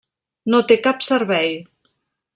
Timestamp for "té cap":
0.71-1.05